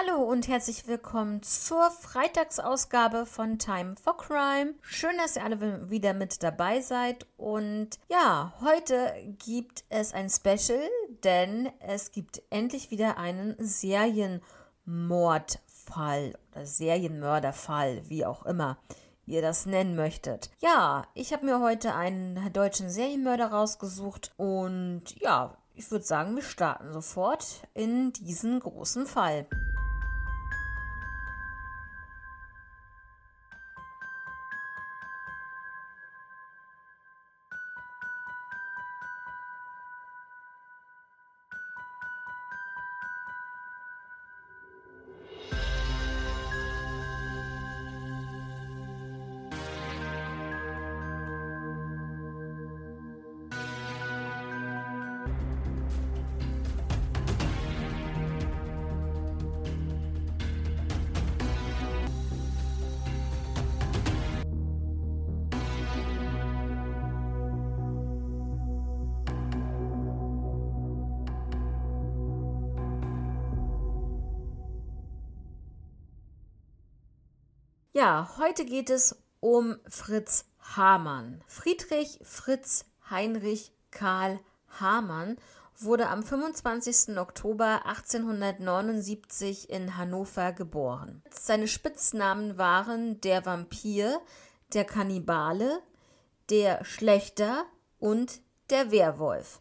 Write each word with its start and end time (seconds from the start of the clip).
Hallo 0.00 0.22
und 0.22 0.46
herzlich 0.46 0.86
willkommen 0.86 1.42
zur 1.42 1.90
Freitagsausgabe 1.90 3.26
von 3.26 3.58
Time 3.58 3.96
for 4.00 4.16
Crime. 4.16 4.74
Schön, 4.82 5.16
dass 5.16 5.34
ihr 5.34 5.42
alle 5.42 5.90
wieder 5.90 6.14
mit 6.14 6.44
dabei 6.44 6.80
seid. 6.82 7.26
Und 7.36 7.98
ja, 8.08 8.52
heute 8.60 9.12
gibt 9.44 9.82
es 9.88 10.14
ein 10.14 10.30
Special, 10.30 10.88
denn 11.24 11.72
es 11.80 12.12
gibt 12.12 12.42
endlich 12.50 12.92
wieder 12.92 13.18
einen 13.18 13.56
Serienmordfall 13.58 16.38
oder 16.52 16.64
Serienmörderfall, 16.64 18.08
wie 18.08 18.24
auch 18.24 18.46
immer 18.46 18.78
ihr 19.26 19.42
das 19.42 19.66
nennen 19.66 19.96
möchtet. 19.96 20.52
Ja, 20.60 21.08
ich 21.14 21.32
habe 21.32 21.44
mir 21.44 21.58
heute 21.58 21.96
einen 21.96 22.52
deutschen 22.52 22.88
Serienmörder 22.88 23.48
rausgesucht 23.48 24.30
und 24.36 25.02
ja, 25.16 25.56
ich 25.74 25.90
würde 25.90 26.04
sagen, 26.04 26.36
wir 26.36 26.44
starten 26.44 26.92
sofort 26.92 27.64
in 27.74 28.12
diesen 28.12 28.60
großen 28.60 29.04
Fall. 29.06 29.48
Ja, 77.98 78.30
heute 78.38 78.64
geht 78.64 78.90
es 78.90 79.16
um 79.40 79.74
Fritz 79.88 80.44
Hamann. 80.76 81.42
Friedrich 81.48 82.20
Fritz 82.22 82.84
Heinrich 83.10 83.72
Karl 83.90 84.38
Hamann 84.78 85.36
wurde 85.80 86.08
am 86.08 86.22
25. 86.22 87.18
Oktober 87.18 87.86
1879 87.86 89.68
in 89.68 89.96
Hannover 89.96 90.52
geboren. 90.52 91.24
Seine 91.30 91.66
Spitznamen 91.66 92.56
waren 92.56 93.20
der 93.20 93.44
Vampir, 93.44 94.20
der 94.74 94.84
Kannibale, 94.84 95.82
der 96.50 96.84
Schlechter 96.84 97.64
und 97.98 98.40
der 98.70 98.92
Werwolf. 98.92 99.60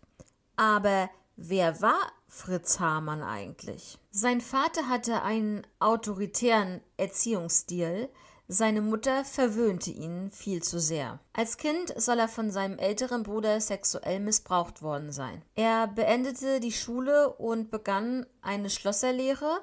Aber 0.55 1.09
wer 1.37 1.81
war 1.81 2.11
Fritz 2.27 2.79
Hamann 2.79 3.23
eigentlich? 3.23 3.97
Sein 4.11 4.41
Vater 4.41 4.89
hatte 4.89 5.23
einen 5.23 5.65
autoritären 5.79 6.81
Erziehungsstil, 6.97 8.09
seine 8.49 8.81
Mutter 8.81 9.25
verwöhnte 9.25 9.91
ihn 9.91 10.31
viel 10.31 10.63
zu 10.63 10.79
sehr. 10.79 11.19
Als 11.33 11.57
Kind 11.57 11.93
soll 11.97 12.19
er 12.19 12.29
von 12.29 12.49
seinem 12.49 12.79
älteren 12.79 13.23
Bruder 13.23 13.59
sexuell 13.59 14.21
missbraucht 14.21 14.81
worden 14.81 15.11
sein. 15.11 15.41
Er 15.55 15.87
beendete 15.87 16.61
die 16.61 16.71
Schule 16.71 17.33
und 17.33 17.71
begann 17.71 18.25
eine 18.41 18.69
Schlosserlehre 18.69 19.59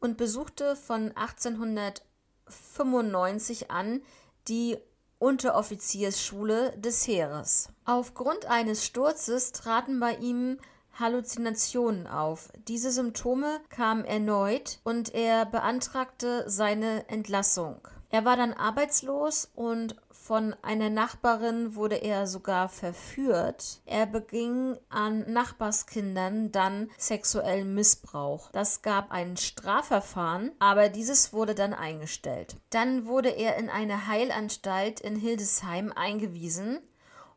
und 0.00 0.16
besuchte 0.16 0.74
von 0.74 1.16
1895 1.16 3.70
an 3.70 4.02
die 4.48 4.78
Unteroffiziersschule 5.20 6.76
des 6.76 7.06
Heeres. 7.06 7.68
Aufgrund 7.84 8.46
eines 8.46 8.84
Sturzes 8.84 9.52
traten 9.52 10.00
bei 10.00 10.16
ihm 10.16 10.58
Halluzinationen 10.98 12.06
auf. 12.06 12.50
Diese 12.68 12.90
Symptome 12.90 13.60
kamen 13.68 14.04
erneut 14.04 14.78
und 14.84 15.14
er 15.14 15.44
beantragte 15.46 16.48
seine 16.48 17.08
Entlassung. 17.08 17.80
Er 18.14 18.24
war 18.24 18.36
dann 18.36 18.52
arbeitslos 18.52 19.50
und 19.56 19.96
von 20.12 20.54
einer 20.62 20.88
Nachbarin 20.88 21.74
wurde 21.74 21.96
er 21.96 22.28
sogar 22.28 22.68
verführt. 22.68 23.80
Er 23.86 24.06
beging 24.06 24.78
an 24.88 25.28
Nachbarskindern 25.32 26.52
dann 26.52 26.92
sexuellen 26.96 27.74
Missbrauch. 27.74 28.52
Das 28.52 28.82
gab 28.82 29.10
ein 29.10 29.36
Strafverfahren, 29.36 30.52
aber 30.60 30.90
dieses 30.90 31.32
wurde 31.32 31.56
dann 31.56 31.74
eingestellt. 31.74 32.54
Dann 32.70 33.06
wurde 33.06 33.30
er 33.30 33.56
in 33.56 33.68
eine 33.68 34.06
Heilanstalt 34.06 35.00
in 35.00 35.16
Hildesheim 35.16 35.90
eingewiesen 35.90 36.78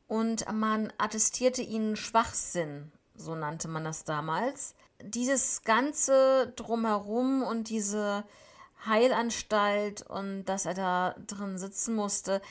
und 0.05 0.45
man 0.53 0.93
attestierte 0.99 1.63
ihnen 1.63 1.95
Schwachsinn, 1.95 2.91
so 3.15 3.33
nannte 3.33 3.67
man 3.67 3.83
das 3.83 4.03
damals. 4.03 4.75
Dieses 5.01 5.63
ganze 5.63 6.53
drumherum 6.55 7.41
und 7.41 7.69
diese 7.69 8.25
Heilanstalt 8.87 10.01
und 10.03 10.45
dass 10.45 10.65
er 10.65 10.73
da 10.73 11.15
drin 11.25 11.57
sitzen 11.57 11.95
musste, 11.95 12.41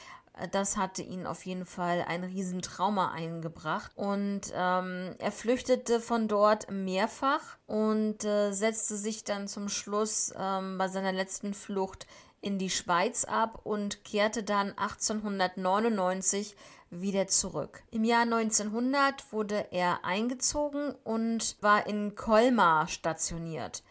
das 0.52 0.76
hatte 0.76 1.02
ihn 1.02 1.26
auf 1.26 1.46
jeden 1.46 1.64
Fall 1.64 2.04
ein 2.06 2.22
Riesentrauma 2.22 3.12
eingebracht. 3.12 3.90
Und 3.96 4.42
ähm, 4.54 5.14
er 5.18 5.32
flüchtete 5.32 6.00
von 6.00 6.28
dort 6.28 6.70
mehrfach 6.70 7.56
und 7.66 8.24
äh, 8.24 8.52
setzte 8.52 8.96
sich 8.96 9.24
dann 9.24 9.48
zum 9.48 9.68
Schluss 9.68 10.34
ähm, 10.38 10.76
bei 10.76 10.88
seiner 10.88 11.12
letzten 11.12 11.54
Flucht 11.54 12.06
in 12.42 12.58
die 12.58 12.70
Schweiz 12.70 13.24
ab 13.24 13.60
und 13.64 14.04
kehrte 14.04 14.42
dann 14.42 14.68
1899 14.76 16.54
wieder 16.90 17.26
zurück. 17.26 17.82
Im 17.90 18.04
Jahr 18.04 18.22
1900 18.22 19.32
wurde 19.32 19.66
er 19.72 20.04
eingezogen 20.04 20.94
und 21.02 21.56
war 21.60 21.86
in 21.86 22.14
Colmar 22.14 22.88
stationiert. 22.88 23.82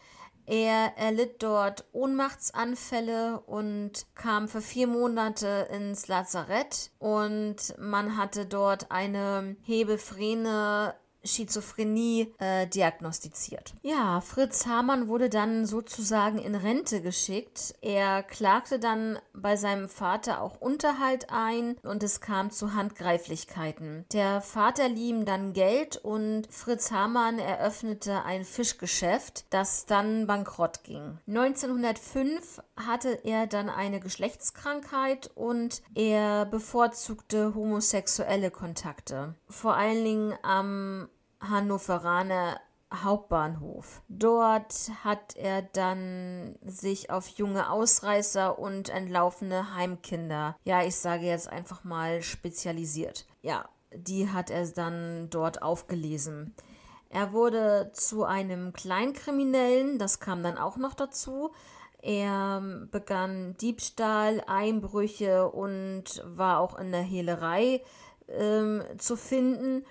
Er 0.48 0.94
erlitt 0.98 1.42
dort 1.42 1.86
Ohnmachtsanfälle 1.92 3.40
und 3.42 4.06
kam 4.14 4.48
für 4.48 4.62
vier 4.62 4.88
Monate 4.88 5.68
ins 5.72 6.08
Lazarett. 6.08 6.92
Und 7.00 7.74
man 7.80 8.18
hatte 8.18 8.46
dort 8.46 8.92
eine 8.92 9.56
Hebephrene 9.64 10.96
Schizophrenie 11.26 12.34
äh, 12.40 12.68
diagnostiziert. 12.68 13.74
Ja, 13.82 14.22
Fritz 14.22 14.66
Hamann 14.66 15.08
wurde 15.08 15.30
dann 15.30 15.66
sozusagen 15.66 16.40
in 16.40 16.56
Rente 16.56 17.02
geschickt. 17.02 17.76
Er 17.82 18.24
klagte 18.24 18.80
dann 18.80 19.20
bei 19.34 19.56
seinem 19.56 19.90
Vater 19.90 20.42
auch 20.42 20.62
Unterhalt 20.62 21.28
ein 21.30 21.76
und 21.84 22.04
es 22.04 22.22
kam 22.22 22.52
zu 22.52 22.74
Handgreiflichkeiten. 22.74 24.06
Der 24.14 24.42
Vater 24.42 24.90
lieh 24.90 25.10
ihm 25.10 25.26
dann 25.26 25.54
Geld 25.54 25.98
und 25.98 26.48
Fritz 26.50 26.92
Hamann 26.92 27.40
eröffnete 27.40 28.24
ein 28.24 28.46
Fischgeschäft, 28.46 29.46
das 29.50 29.86
dann 29.86 30.28
bankrott 30.28 30.84
ging. 30.84 31.20
1905 31.28 32.62
hatte 32.76 33.20
er 33.24 33.48
dann 33.48 33.70
eine 33.70 34.00
Geschlechtskrankheit 34.00 35.32
und 35.36 35.82
er 35.94 36.46
bevorzugte 36.46 37.56
homosexuelle 37.56 38.52
Kontakte. 38.52 39.36
Vor 39.50 39.76
allen 39.76 40.04
Dingen 40.04 40.34
am 40.42 41.10
Hannoveraner 41.40 42.60
Hauptbahnhof. 42.94 44.02
Dort 44.10 44.92
hat 45.04 45.36
er 45.36 45.62
dann 45.62 46.56
sich 46.64 47.10
auf 47.10 47.28
junge 47.28 47.70
Ausreißer 47.70 48.58
und 48.58 48.90
entlaufene 48.90 49.76
Heimkinder, 49.76 50.56
ja, 50.64 50.84
ich 50.84 50.96
sage 50.96 51.26
jetzt 51.26 51.50
einfach 51.50 51.84
mal 51.84 52.22
spezialisiert. 52.22 53.26
Ja, 53.42 53.68
die 53.94 54.30
hat 54.30 54.50
er 54.50 54.68
dann 54.68 55.30
dort 55.30 55.62
aufgelesen. 55.62 56.54
Er 57.10 57.32
wurde 57.32 57.92
zu 57.94 58.24
einem 58.24 58.74
Kleinkriminellen, 58.74 60.00
das 60.00 60.20
kam 60.20 60.44
dann 60.44 60.58
auch 60.58 60.78
noch 60.78 60.94
dazu. 60.94 61.52
Er 62.02 62.62
begann 62.92 63.56
Diebstahl, 63.58 64.44
Einbrüche 64.48 65.50
und 65.50 66.22
war 66.26 66.60
auch 66.60 66.78
in 66.78 66.92
der 66.92 67.02
Hehlerei 67.02 67.82
ähm, 68.28 68.84
zu 68.98 69.16
finden 69.16 69.86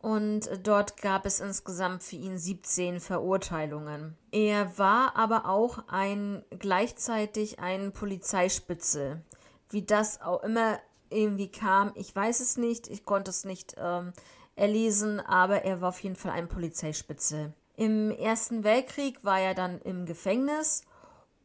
und 0.00 0.48
dort 0.62 1.00
gab 1.02 1.26
es 1.26 1.40
insgesamt 1.40 2.02
für 2.02 2.16
ihn 2.16 2.38
17 2.38 3.00
Verurteilungen. 3.00 4.16
Er 4.30 4.78
war 4.78 5.16
aber 5.16 5.46
auch 5.48 5.80
ein 5.88 6.44
gleichzeitig 6.58 7.58
ein 7.58 7.92
Polizeispitzel. 7.92 9.22
Wie 9.70 9.82
das 9.82 10.22
auch 10.22 10.42
immer 10.44 10.78
irgendwie 11.10 11.50
kam, 11.50 11.92
ich 11.94 12.14
weiß 12.14 12.40
es 12.40 12.56
nicht, 12.56 12.88
ich 12.88 13.04
konnte 13.04 13.30
es 13.30 13.44
nicht 13.44 13.74
ähm, 13.78 14.12
erlesen, 14.54 15.20
aber 15.20 15.62
er 15.64 15.80
war 15.80 15.88
auf 15.88 16.00
jeden 16.00 16.16
Fall 16.16 16.32
ein 16.32 16.48
Polizeispitzel. 16.48 17.52
Im 17.76 18.10
Ersten 18.10 18.64
Weltkrieg 18.64 19.24
war 19.24 19.40
er 19.40 19.54
dann 19.54 19.80
im 19.82 20.04
Gefängnis 20.06 20.82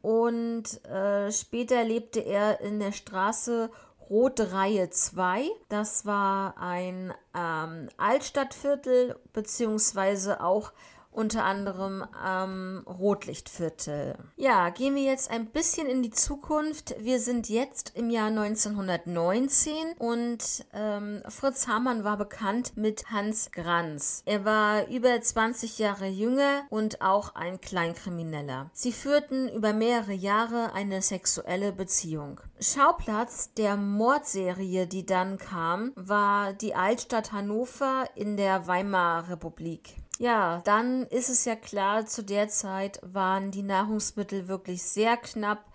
und 0.02 0.84
äh, 0.86 1.32
später 1.32 1.84
lebte 1.84 2.20
er 2.20 2.60
in 2.60 2.80
der 2.80 2.92
Straße 2.92 3.72
Rote 4.10 4.52
Reihe 4.52 4.90
2. 4.90 5.50
Das 5.70 6.06
war 6.06 6.58
ein 6.58 7.14
ähm, 7.36 7.90
Altstadtviertel, 7.98 9.20
beziehungsweise 9.34 10.42
auch 10.42 10.72
unter 11.14 11.44
anderem 11.44 12.04
am 12.14 12.84
Rotlichtviertel. 12.88 14.16
Ja, 14.36 14.70
gehen 14.70 14.96
wir 14.96 15.04
jetzt 15.04 15.32
ein 15.32 15.48
bisschen 15.48 15.88
in 15.88 16.04
die 16.04 16.12
Zukunft. 16.12 16.96
Wir 17.00 17.20
sind 17.20 17.50
jetzt 17.50 17.94
im 17.96 18.10
Jahr 18.10 18.28
1919 18.28 19.74
und 19.98 20.66
ähm, 20.74 21.22
Fritz 21.30 21.68
Hamann 21.68 22.04
war 22.04 22.18
bekannt 22.18 22.76
mit 22.76 23.10
Hans 23.12 23.52
Granz. 23.52 24.24
Er 24.26 24.46
war 24.46 24.88
über 24.88 25.20
20 25.20 25.80
Jahre 25.80 26.08
jünger 26.08 26.64
und 26.70 27.02
auch 27.02 27.36
ein 27.36 27.62
Kleinkrimineller. 27.62 28.70
Sie 28.74 28.92
führten 28.92 29.50
über 29.50 29.74
mehrere 29.74 30.14
Jahre 30.14 30.74
eine 30.74 31.02
sexuelle 31.02 31.72
Beziehung. 31.72 32.40
Schauplatz 32.60 33.54
der 33.54 33.76
Mordserie, 33.76 34.88
die 34.88 35.06
dann 35.06 35.38
kam, 35.38 35.92
war 35.96 36.54
die 36.54 36.76
Altstadt 36.76 37.32
Hannover 37.32 38.06
in 38.16 38.38
der 38.38 38.68
Weimarer 38.68 39.30
Republik. 39.30 40.03
Ja, 40.20 40.62
dann 40.64 41.04
ist 41.08 41.30
es 41.30 41.46
ja 41.46 41.56
klar, 41.56 42.06
zu 42.06 42.24
der 42.24 42.48
Zeit 42.48 43.00
waren 43.02 43.52
die 43.52 43.64
Nahrungsmittel 43.64 44.48
wirklich 44.48 44.84
sehr 44.84 45.18
knapp. 45.18 45.66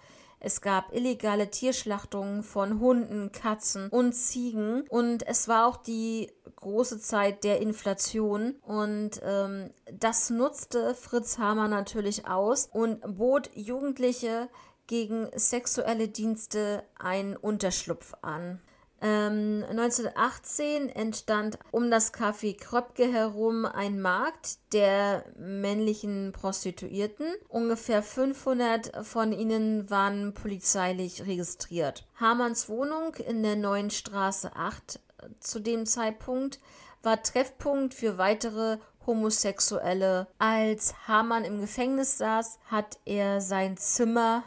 Es 0.41 0.61
gab 0.61 0.95
illegale 0.95 1.51
Tierschlachtungen 1.51 2.45
von 2.45 2.79
Hunden, 2.79 3.33
Katzen 3.33 3.89
und 3.89 4.13
Ziegen. 4.13 4.83
Und 4.89 5.27
es 5.27 5.49
war 5.49 5.67
auch 5.67 5.77
die 5.77 6.31
große 6.55 7.01
Zeit 7.01 7.43
der 7.43 7.61
Inflation. 7.61 8.55
Und 8.63 9.21
ähm, 9.25 9.71
das 9.93 10.31
nutzte 10.31 10.95
Fritz 10.95 11.39
Hamer 11.39 11.67
natürlich 11.67 12.29
aus 12.29 12.69
und 12.73 13.01
bot 13.19 13.51
Jugendliche 13.55 14.49
gegen 14.87 15.29
sexuelle 15.35 16.07
Dienste 16.07 16.85
einen 16.99 17.37
Unterschlupf 17.37 18.15
an. 18.23 18.61
Ähm, 19.01 19.65
1918 19.69 20.89
entstand 20.89 21.59
um 21.71 21.91
das 21.91 22.13
Café 22.13 22.59
Kröpke 22.59 23.07
herum 23.13 23.65
ein 23.65 24.01
Markt 24.01 24.59
der 24.73 25.25
männlichen 25.39 26.33
Prostituierten. 26.33 27.27
Ungefähr 27.49 28.03
500 28.03 29.07
von 29.07 29.33
ihnen 29.33 29.89
waren 29.89 30.35
polizeilich 30.35 31.27
registriert. 31.27 32.07
Hamanns 32.17 32.69
Wohnung 32.69 33.15
in 33.15 33.43
der 33.43 33.57
Neuen 33.57 33.91
Straße 33.91 34.55
8 34.57 35.01
zu 35.41 35.61
dem 35.61 35.87
Zeitpunkt 35.87 36.59
war 37.03 37.23
Treffpunkt 37.23 37.95
für 37.95 38.19
weitere 38.19 38.79
Homosexuelle. 39.07 40.27
Als 40.39 40.95
Hamann 41.07 41.45
im 41.45 41.61
Gefängnis 41.61 42.19
saß, 42.19 42.59
hat 42.67 42.99
er 43.05 43.41
sein 43.41 43.77
Zimmer 43.77 44.43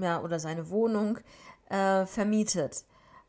ja, 0.00 0.22
oder 0.22 0.38
seine 0.38 0.70
Wohnung 0.70 1.18
äh, 1.70 2.06
vermietet. 2.06 2.84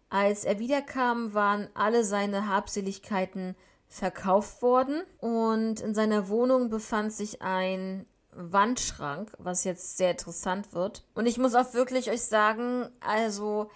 Als 0.09 0.45
er 0.45 0.59
wiederkam, 0.59 1.33
waren 1.33 1.67
alle 1.73 2.03
seine 2.03 2.47
Habseligkeiten 2.47 3.55
verkauft 3.87 4.61
worden 4.61 5.03
und 5.19 5.79
in 5.79 5.93
seiner 5.93 6.29
Wohnung 6.29 6.69
befand 6.69 7.13
sich 7.13 7.41
ein 7.41 8.05
Wandschrank, 8.31 9.31
was 9.37 9.63
jetzt 9.63 9.97
sehr 9.97 10.11
interessant 10.11 10.73
wird. 10.73 11.05
Und 11.15 11.25
ich 11.25 11.37
muss 11.37 11.55
auch 11.55 11.73
wirklich 11.73 12.11
euch 12.11 12.21
sagen, 12.21 12.89
also 12.99 13.69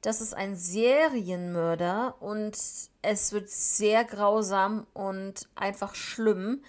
das 0.00 0.20
ist 0.20 0.34
ein 0.34 0.56
Serienmörder 0.56 2.16
und 2.20 2.56
es 3.02 3.32
wird 3.32 3.48
sehr 3.48 4.04
grausam 4.04 4.86
und 4.92 5.48
einfach 5.54 5.94
schlimm. 5.94 6.62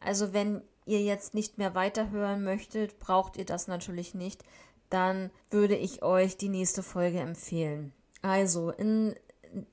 Also 0.00 0.32
wenn 0.32 0.62
ihr 0.86 1.02
jetzt 1.02 1.34
nicht 1.34 1.58
mehr 1.58 1.74
weiterhören 1.74 2.44
möchtet, 2.44 2.98
braucht 2.98 3.36
ihr 3.36 3.44
das 3.44 3.68
natürlich 3.68 4.14
nicht. 4.14 4.42
Dann 4.90 5.30
würde 5.50 5.76
ich 5.76 6.02
euch 6.02 6.36
die 6.36 6.48
nächste 6.48 6.82
Folge 6.82 7.20
empfehlen. 7.20 7.92
Also, 8.22 8.70
in, 8.70 9.14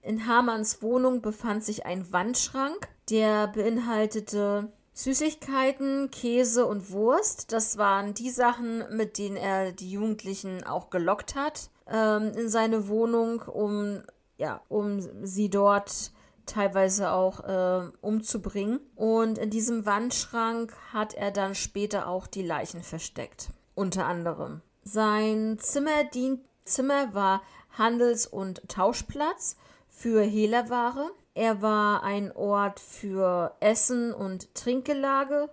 in 0.01 0.27
Hamanns 0.27 0.81
Wohnung 0.81 1.21
befand 1.21 1.63
sich 1.63 1.85
ein 1.85 2.11
Wandschrank, 2.11 2.87
der 3.09 3.47
beinhaltete 3.47 4.71
Süßigkeiten, 4.93 6.09
Käse 6.09 6.65
und 6.65 6.91
Wurst. 6.91 7.51
Das 7.51 7.77
waren 7.77 8.13
die 8.13 8.29
Sachen, 8.29 8.83
mit 8.95 9.17
denen 9.17 9.35
er 9.35 9.71
die 9.73 9.91
Jugendlichen 9.91 10.63
auch 10.63 10.89
gelockt 10.89 11.35
hat 11.35 11.69
ähm, 11.87 12.31
in 12.35 12.49
seine 12.49 12.87
Wohnung, 12.87 13.41
um, 13.41 14.01
ja, 14.37 14.61
um 14.69 15.01
sie 15.25 15.49
dort 15.49 16.11
teilweise 16.45 17.11
auch 17.11 17.43
äh, 17.43 17.89
umzubringen. 18.01 18.79
Und 18.95 19.37
in 19.37 19.49
diesem 19.49 19.85
Wandschrank 19.85 20.73
hat 20.93 21.13
er 21.13 21.31
dann 21.31 21.55
später 21.55 22.07
auch 22.07 22.27
die 22.27 22.43
Leichen 22.43 22.81
versteckt. 22.81 23.49
Unter 23.73 24.05
anderem. 24.05 24.61
Sein 24.83 25.57
Zimmer, 25.59 26.03
dient, 26.13 26.41
Zimmer 26.63 27.13
war 27.13 27.41
Handels- 27.77 28.27
und 28.27 28.67
Tauschplatz 28.67 29.57
für 29.89 30.21
Hehlerware. 30.21 31.11
Er 31.33 31.61
war 31.61 32.03
ein 32.03 32.31
Ort 32.31 32.79
für 32.79 33.55
Essen 33.59 34.13
und 34.13 34.53
Trinkgelage, 34.55 35.49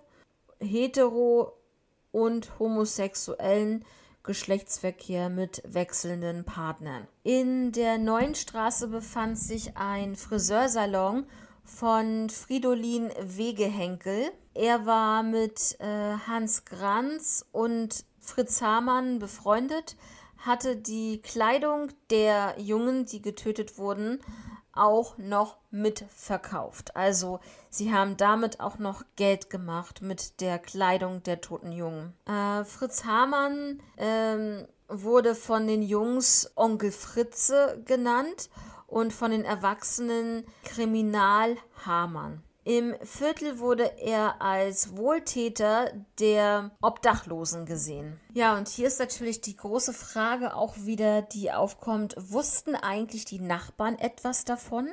hetero- 0.59 1.53
und 2.11 2.59
homosexuellen 2.59 3.83
Geschlechtsverkehr 4.23 5.29
mit 5.29 5.61
wechselnden 5.65 6.45
Partnern. 6.45 7.07
In 7.23 7.73
der 7.73 7.97
neuen 7.97 8.35
Straße 8.35 8.87
befand 8.87 9.37
sich 9.37 9.75
ein 9.75 10.15
Friseursalon 10.15 11.25
von 11.65 12.29
Fridolin 12.29 13.11
Wegehenkel. 13.19 14.31
Er 14.53 14.85
war 14.85 15.23
mit 15.23 15.77
äh, 15.79 16.15
Hans 16.27 16.63
Granz 16.63 17.45
und 17.51 18.05
Fritz 18.19 18.61
Hamann 18.61 19.19
befreundet 19.19 19.97
hatte 20.45 20.75
die 20.75 21.21
Kleidung 21.21 21.89
der 22.09 22.55
Jungen, 22.57 23.05
die 23.05 23.21
getötet 23.21 23.77
wurden, 23.77 24.19
auch 24.73 25.17
noch 25.17 25.57
mitverkauft. 25.71 26.95
Also 26.95 27.39
sie 27.69 27.93
haben 27.93 28.17
damit 28.17 28.59
auch 28.59 28.77
noch 28.77 29.03
Geld 29.15 29.49
gemacht 29.49 30.01
mit 30.01 30.41
der 30.41 30.59
Kleidung 30.59 31.23
der 31.23 31.41
toten 31.41 31.71
Jungen. 31.71 32.13
Äh, 32.25 32.63
Fritz 32.65 33.05
Hamann 33.05 33.81
ähm, 33.97 34.67
wurde 34.87 35.35
von 35.35 35.67
den 35.67 35.81
Jungs 35.81 36.51
Onkel 36.55 36.91
Fritze 36.91 37.81
genannt 37.85 38.49
und 38.87 39.13
von 39.13 39.31
den 39.31 39.45
Erwachsenen 39.45 40.45
Kriminal 40.63 41.55
Hamann. 41.85 42.43
Im 42.65 42.95
Viertel 43.01 43.59
wurde 43.59 43.99
er 43.99 44.41
als 44.41 44.95
Wohltäter 44.95 45.91
der 46.19 46.71
Obdachlosen 46.81 47.65
gesehen. 47.65 48.19
Ja, 48.33 48.57
und 48.57 48.69
hier 48.69 48.87
ist 48.87 48.99
natürlich 48.99 49.41
die 49.41 49.57
große 49.57 49.93
Frage 49.93 50.55
auch 50.55 50.75
wieder, 50.77 51.21
die 51.21 51.51
aufkommt. 51.51 52.15
Wussten 52.17 52.75
eigentlich 52.75 53.25
die 53.25 53.39
Nachbarn 53.39 53.99
etwas 53.99 54.45
davon? 54.45 54.89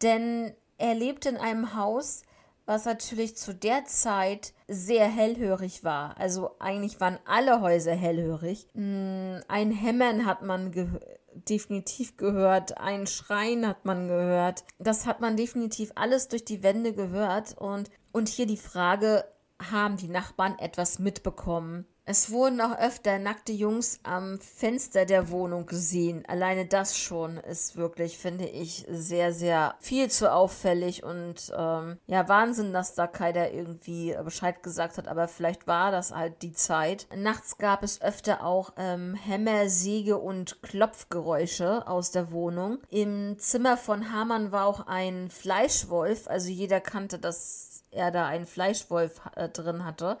Denn 0.00 0.54
er 0.78 0.94
lebte 0.94 1.28
in 1.28 1.36
einem 1.36 1.74
Haus, 1.74 2.22
was 2.66 2.84
natürlich 2.84 3.36
zu 3.36 3.52
der 3.52 3.84
Zeit 3.86 4.52
sehr 4.68 5.06
hellhörig 5.06 5.82
war. 5.82 6.16
Also 6.18 6.56
eigentlich 6.60 7.00
waren 7.00 7.18
alle 7.24 7.60
Häuser 7.60 7.94
hellhörig. 7.94 8.68
Hm, 8.74 9.40
ein 9.48 9.72
Hämmern 9.72 10.24
hat 10.24 10.42
man 10.42 10.70
gehört 10.70 11.02
definitiv 11.34 12.16
gehört, 12.16 12.78
ein 12.78 13.06
Schreien 13.06 13.66
hat 13.66 13.84
man 13.84 14.08
gehört. 14.08 14.64
Das 14.78 15.06
hat 15.06 15.20
man 15.20 15.36
definitiv 15.36 15.92
alles 15.94 16.28
durch 16.28 16.44
die 16.44 16.62
Wände 16.62 16.92
gehört. 16.92 17.56
Und, 17.58 17.90
und 18.12 18.28
hier 18.28 18.46
die 18.46 18.56
Frage, 18.56 19.24
haben 19.70 19.96
die 19.96 20.08
Nachbarn 20.08 20.58
etwas 20.58 20.98
mitbekommen? 20.98 21.86
Es 22.04 22.32
wurden 22.32 22.60
auch 22.60 22.76
öfter 22.78 23.20
nackte 23.20 23.52
Jungs 23.52 24.00
am 24.02 24.40
Fenster 24.40 25.06
der 25.06 25.30
Wohnung 25.30 25.66
gesehen. 25.66 26.24
Alleine 26.26 26.66
das 26.66 26.98
schon 26.98 27.36
ist 27.36 27.76
wirklich, 27.76 28.18
finde 28.18 28.44
ich, 28.44 28.84
sehr, 28.90 29.32
sehr 29.32 29.76
viel 29.78 30.10
zu 30.10 30.32
auffällig 30.32 31.04
und 31.04 31.52
ähm, 31.56 31.98
ja, 32.08 32.28
Wahnsinn, 32.28 32.72
dass 32.72 32.96
da 32.96 33.06
keiner 33.06 33.52
irgendwie 33.52 34.16
Bescheid 34.24 34.64
gesagt 34.64 34.98
hat, 34.98 35.06
aber 35.06 35.28
vielleicht 35.28 35.68
war 35.68 35.92
das 35.92 36.10
halt 36.10 36.42
die 36.42 36.52
Zeit. 36.52 37.06
Nachts 37.14 37.56
gab 37.56 37.84
es 37.84 38.02
öfter 38.02 38.44
auch 38.44 38.72
ähm, 38.76 39.14
Hämmer, 39.14 39.68
Säge 39.68 40.18
und 40.18 40.60
Klopfgeräusche 40.62 41.86
aus 41.86 42.10
der 42.10 42.32
Wohnung. 42.32 42.78
Im 42.90 43.38
Zimmer 43.38 43.76
von 43.76 44.12
Hamann 44.12 44.50
war 44.50 44.66
auch 44.66 44.88
ein 44.88 45.30
Fleischwolf, 45.30 46.26
also 46.26 46.48
jeder 46.48 46.80
kannte, 46.80 47.20
dass 47.20 47.84
er 47.92 48.10
da 48.10 48.26
einen 48.26 48.46
Fleischwolf 48.46 49.20
äh, 49.36 49.48
drin 49.48 49.84
hatte 49.84 50.18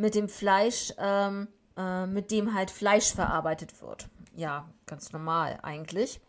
mit 0.00 0.14
dem 0.14 0.28
Fleisch, 0.28 0.92
ähm, 0.98 1.48
äh, 1.76 2.06
mit 2.06 2.30
dem 2.30 2.54
halt 2.54 2.70
Fleisch 2.70 3.12
verarbeitet 3.12 3.80
wird. 3.82 4.08
Ja, 4.34 4.66
ganz 4.86 5.12
normal 5.12 5.58
eigentlich. 5.62 6.20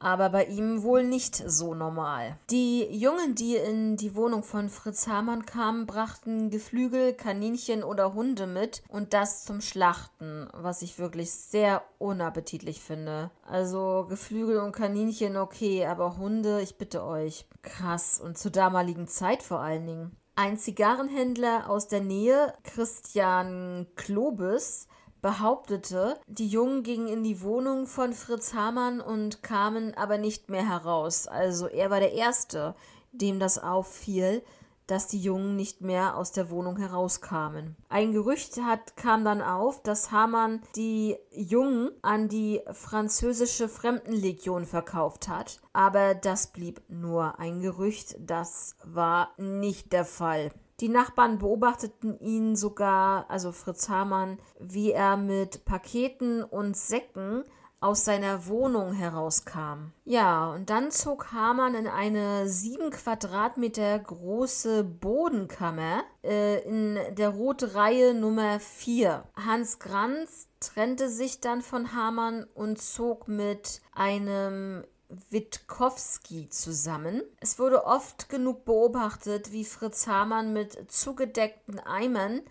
Aber 0.00 0.28
bei 0.28 0.44
ihm 0.44 0.84
wohl 0.84 1.02
nicht 1.02 1.34
so 1.34 1.74
normal. 1.74 2.36
Die 2.50 2.84
Jungen, 2.84 3.34
die 3.34 3.56
in 3.56 3.96
die 3.96 4.14
Wohnung 4.14 4.44
von 4.44 4.68
Fritz 4.68 5.08
Hamann 5.08 5.44
kamen, 5.44 5.86
brachten 5.86 6.50
Geflügel, 6.50 7.14
Kaninchen 7.14 7.82
oder 7.82 8.14
Hunde 8.14 8.46
mit 8.46 8.82
und 8.88 9.12
das 9.12 9.44
zum 9.44 9.60
Schlachten, 9.60 10.48
was 10.52 10.82
ich 10.82 11.00
wirklich 11.00 11.32
sehr 11.32 11.82
unappetitlich 11.98 12.80
finde. 12.80 13.32
Also 13.44 14.06
Geflügel 14.08 14.58
und 14.58 14.70
Kaninchen 14.70 15.36
okay, 15.36 15.84
aber 15.86 16.16
Hunde, 16.16 16.60
ich 16.60 16.78
bitte 16.78 17.02
euch. 17.02 17.46
Krass 17.62 18.20
und 18.20 18.38
zur 18.38 18.52
damaligen 18.52 19.08
Zeit 19.08 19.42
vor 19.42 19.58
allen 19.58 19.86
Dingen. 19.86 20.17
Ein 20.40 20.56
Zigarrenhändler 20.56 21.68
aus 21.68 21.88
der 21.88 22.00
Nähe, 22.00 22.54
Christian 22.62 23.88
Klobes, 23.96 24.86
behauptete, 25.20 26.16
die 26.28 26.46
Jungen 26.46 26.84
gingen 26.84 27.08
in 27.08 27.24
die 27.24 27.42
Wohnung 27.42 27.88
von 27.88 28.12
Fritz 28.12 28.54
Hamann 28.54 29.00
und 29.00 29.42
kamen 29.42 29.94
aber 29.94 30.16
nicht 30.16 30.48
mehr 30.48 30.64
heraus. 30.64 31.26
Also 31.26 31.66
er 31.66 31.90
war 31.90 31.98
der 31.98 32.12
Erste, 32.12 32.76
dem 33.10 33.40
das 33.40 33.58
auffiel, 33.58 34.44
dass 34.88 35.06
die 35.06 35.20
Jungen 35.20 35.54
nicht 35.54 35.80
mehr 35.80 36.16
aus 36.16 36.32
der 36.32 36.50
Wohnung 36.50 36.76
herauskamen. 36.76 37.76
Ein 37.88 38.12
Gerücht 38.12 38.60
hat, 38.62 38.96
kam 38.96 39.24
dann 39.24 39.40
auf, 39.40 39.82
dass 39.82 40.10
Hamann 40.10 40.62
die 40.74 41.16
Jungen 41.30 41.90
an 42.02 42.28
die 42.28 42.60
französische 42.72 43.68
Fremdenlegion 43.68 44.66
verkauft 44.66 45.28
hat, 45.28 45.60
aber 45.72 46.14
das 46.14 46.48
blieb 46.48 46.82
nur 46.88 47.38
ein 47.38 47.60
Gerücht, 47.60 48.16
das 48.18 48.76
war 48.84 49.30
nicht 49.36 49.92
der 49.92 50.04
Fall. 50.04 50.50
Die 50.80 50.88
Nachbarn 50.88 51.38
beobachteten 51.38 52.20
ihn 52.20 52.54
sogar, 52.54 53.28
also 53.28 53.50
Fritz 53.50 53.88
Hamann, 53.88 54.38
wie 54.60 54.92
er 54.92 55.16
mit 55.16 55.64
Paketen 55.64 56.44
und 56.44 56.76
Säcken 56.76 57.44
aus 57.80 58.04
seiner 58.04 58.46
Wohnung 58.46 58.92
herauskam. 58.92 59.92
Ja, 60.04 60.50
und 60.50 60.68
dann 60.68 60.90
zog 60.90 61.32
Hamann 61.32 61.74
in 61.74 61.86
eine 61.86 62.48
sieben 62.48 62.90
Quadratmeter 62.90 63.98
große 63.98 64.82
Bodenkammer 64.82 66.02
äh, 66.24 66.60
in 66.62 66.98
der 67.14 67.28
Rote 67.28 67.74
Reihe 67.74 68.14
Nummer 68.14 68.58
4. 68.58 69.24
Hans 69.36 69.78
Granz 69.78 70.48
trennte 70.60 71.08
sich 71.08 71.40
dann 71.40 71.62
von 71.62 71.94
Hamann 71.94 72.44
und 72.54 72.80
zog 72.82 73.28
mit 73.28 73.80
einem 73.94 74.84
Witkowski 75.30 76.48
zusammen. 76.50 77.22
Es 77.40 77.58
wurde 77.58 77.84
oft 77.84 78.28
genug 78.28 78.64
beobachtet, 78.64 79.52
wie 79.52 79.64
Fritz 79.64 80.06
Hamann 80.06 80.52
mit 80.52 80.90
zugedeckten 80.90 81.80
Eimern 81.80 82.42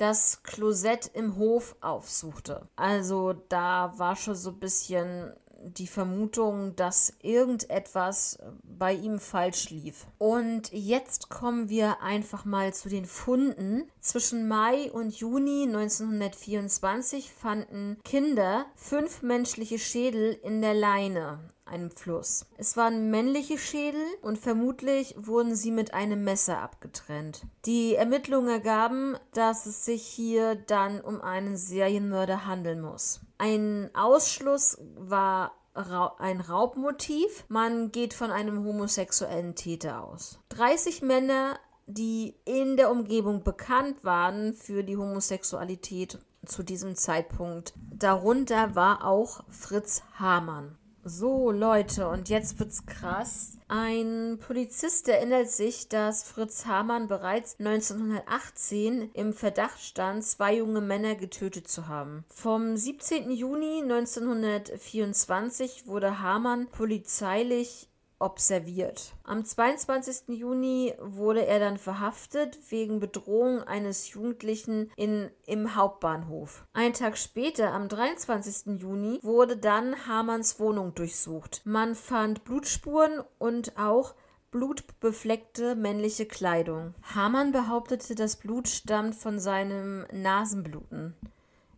das 0.00 0.42
Klosett 0.42 1.10
im 1.12 1.36
Hof 1.36 1.76
aufsuchte. 1.82 2.66
Also 2.74 3.34
da 3.50 3.92
war 3.98 4.16
schon 4.16 4.34
so 4.34 4.50
ein 4.50 4.58
bisschen 4.58 5.34
die 5.62 5.86
Vermutung, 5.86 6.74
dass 6.76 7.14
irgendetwas 7.22 8.38
bei 8.62 8.94
ihm 8.94 9.18
falsch 9.18 9.70
lief. 9.70 10.06
Und 10.18 10.72
jetzt 10.72 11.28
kommen 11.28 11.68
wir 11.68 12.02
einfach 12.02 12.44
mal 12.44 12.72
zu 12.74 12.88
den 12.88 13.04
Funden. 13.04 13.90
Zwischen 14.00 14.48
Mai 14.48 14.90
und 14.90 15.14
Juni 15.14 15.64
1924 15.64 17.32
fanden 17.32 17.98
Kinder 18.04 18.66
fünf 18.74 19.22
menschliche 19.22 19.78
Schädel 19.78 20.38
in 20.42 20.62
der 20.62 20.74
Leine 20.74 21.40
einem 21.70 21.90
Fluss. 21.90 22.46
Es 22.58 22.76
waren 22.76 23.10
männliche 23.10 23.56
Schädel 23.56 24.04
und 24.22 24.38
vermutlich 24.38 25.14
wurden 25.16 25.54
sie 25.54 25.70
mit 25.70 25.94
einem 25.94 26.24
Messer 26.24 26.58
abgetrennt. 26.58 27.46
Die 27.64 27.94
Ermittlungen 27.94 28.48
ergaben, 28.48 29.16
dass 29.32 29.66
es 29.66 29.84
sich 29.84 30.02
hier 30.02 30.56
dann 30.56 31.00
um 31.00 31.20
einen 31.20 31.56
Serienmörder 31.56 32.46
handeln 32.46 32.80
muss. 32.80 33.20
Ein 33.40 33.88
Ausschluss 33.94 34.76
war 34.96 35.52
ein 35.72 36.42
Raubmotiv. 36.42 37.46
Man 37.48 37.90
geht 37.90 38.12
von 38.12 38.30
einem 38.30 38.66
homosexuellen 38.66 39.54
Täter 39.54 40.04
aus. 40.04 40.38
30 40.50 41.00
Männer, 41.00 41.58
die 41.86 42.34
in 42.44 42.76
der 42.76 42.90
Umgebung 42.90 43.42
bekannt 43.42 44.04
waren 44.04 44.52
für 44.52 44.84
die 44.84 44.98
Homosexualität 44.98 46.18
zu 46.44 46.62
diesem 46.62 46.96
Zeitpunkt. 46.96 47.72
Darunter 47.90 48.74
war 48.74 49.06
auch 49.06 49.42
Fritz 49.48 50.02
Hamann. 50.18 50.76
So, 51.02 51.50
Leute, 51.50 52.08
und 52.08 52.28
jetzt 52.28 52.58
wird's 52.58 52.84
krass. 52.84 53.56
Ein 53.68 54.38
Polizist 54.38 55.08
erinnert 55.08 55.48
sich, 55.48 55.88
dass 55.88 56.24
Fritz 56.24 56.66
Hamann 56.66 57.08
bereits 57.08 57.58
1918 57.58 59.08
im 59.14 59.32
Verdacht 59.32 59.80
stand, 59.80 60.24
zwei 60.24 60.56
junge 60.56 60.82
Männer 60.82 61.14
getötet 61.14 61.68
zu 61.68 61.88
haben. 61.88 62.26
Vom 62.28 62.76
17. 62.76 63.30
Juni 63.30 63.80
1924 63.82 65.86
wurde 65.86 66.20
Hamann 66.20 66.66
polizeilich 66.66 67.88
observiert. 68.20 69.14
Am 69.24 69.44
22. 69.44 70.38
Juni 70.38 70.94
wurde 71.00 71.46
er 71.46 71.58
dann 71.58 71.78
verhaftet 71.78 72.58
wegen 72.68 73.00
Bedrohung 73.00 73.62
eines 73.64 74.12
Jugendlichen 74.12 74.90
in, 74.96 75.30
im 75.46 75.74
Hauptbahnhof. 75.74 76.64
Ein 76.72 76.92
Tag 76.92 77.18
später, 77.18 77.72
am 77.72 77.88
23. 77.88 78.80
Juni, 78.80 79.18
wurde 79.22 79.56
dann 79.56 80.06
Hamanns 80.06 80.60
Wohnung 80.60 80.94
durchsucht. 80.94 81.62
Man 81.64 81.94
fand 81.94 82.44
Blutspuren 82.44 83.24
und 83.38 83.76
auch 83.78 84.14
blutbefleckte 84.50 85.74
männliche 85.74 86.26
Kleidung. 86.26 86.94
Hamann 87.14 87.52
behauptete, 87.52 88.14
das 88.14 88.36
Blut 88.36 88.68
stammt 88.68 89.14
von 89.14 89.38
seinem 89.38 90.06
Nasenbluten. 90.12 91.14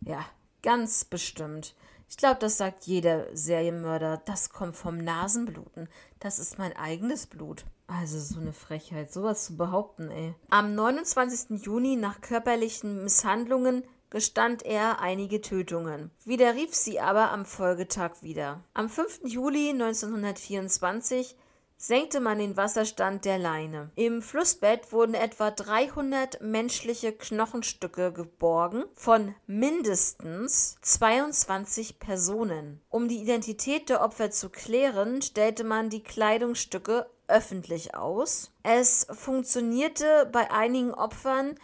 Ja, 0.01 0.25
ganz 0.61 1.05
bestimmt. 1.05 1.75
Ich 2.13 2.17
glaube, 2.17 2.37
das 2.39 2.57
sagt 2.57 2.83
jeder 2.83 3.25
Serienmörder. 3.35 4.21
Das 4.25 4.51
kommt 4.51 4.75
vom 4.75 4.99
Nasenbluten. 4.99 5.89
Das 6.19 6.37
ist 6.37 6.59
mein 6.59 6.77
eigenes 6.77 7.25
Blut. 7.25 7.65
Also 7.87 8.19
so 8.19 8.39
eine 8.39 8.53
Frechheit, 8.53 9.11
sowas 9.11 9.45
zu 9.45 9.57
behaupten, 9.57 10.11
ey. 10.11 10.35
Am 10.51 10.75
29. 10.75 11.65
Juni 11.65 11.95
nach 11.95 12.21
körperlichen 12.21 13.03
Misshandlungen 13.03 13.83
gestand 14.11 14.61
er 14.61 14.99
einige 15.01 15.41
Tötungen, 15.41 16.11
widerrief 16.23 16.75
sie 16.75 16.99
aber 16.99 17.31
am 17.31 17.45
Folgetag 17.45 18.21
wieder. 18.21 18.63
Am 18.75 18.89
5. 18.89 19.21
Juli 19.23 19.71
1924 19.71 21.35
senkte 21.85 22.21
man 22.21 22.39
den 22.39 22.55
Wasserstand 22.55 23.25
der 23.25 23.37
Leine. 23.37 23.91
Im 23.95 24.21
Flussbett 24.21 24.93
wurden 24.93 25.15
etwa 25.15 25.51
300 25.51 26.41
menschliche 26.41 27.11
Knochenstücke 27.11 28.13
geborgen 28.13 28.85
von 28.93 29.35
mindestens 29.47 30.77
22 30.81 31.99
Personen. 31.99 32.79
Um 32.89 33.09
die 33.09 33.21
Identität 33.21 33.89
der 33.89 34.01
Opfer 34.01 34.31
zu 34.31 34.49
klären, 34.49 35.21
stellte 35.21 35.65
man 35.65 35.89
die 35.89 36.03
Kleidungsstücke 36.03 37.05
öffentlich 37.27 37.95
aus. 37.95 38.53
Es 38.63 39.05
funktionierte 39.11 40.29
bei 40.31 40.51
einigen 40.51 40.93
Opfern, 40.93 41.55